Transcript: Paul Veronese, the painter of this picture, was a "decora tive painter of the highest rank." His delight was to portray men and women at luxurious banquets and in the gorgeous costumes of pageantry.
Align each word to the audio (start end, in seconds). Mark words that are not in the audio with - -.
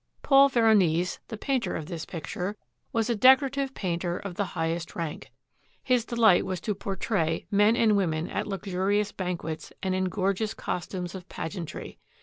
Paul 0.23 0.49
Veronese, 0.49 1.19
the 1.27 1.37
painter 1.37 1.75
of 1.75 1.85
this 1.85 2.07
picture, 2.07 2.57
was 2.91 3.07
a 3.07 3.15
"decora 3.15 3.51
tive 3.51 3.75
painter 3.75 4.17
of 4.17 4.33
the 4.33 4.43
highest 4.57 4.95
rank." 4.95 5.31
His 5.83 6.05
delight 6.05 6.43
was 6.43 6.59
to 6.61 6.73
portray 6.73 7.45
men 7.51 7.75
and 7.75 7.95
women 7.95 8.27
at 8.27 8.47
luxurious 8.47 9.11
banquets 9.11 9.71
and 9.83 9.93
in 9.93 10.05
the 10.05 10.09
gorgeous 10.09 10.55
costumes 10.55 11.13
of 11.13 11.29
pageantry. 11.29 11.99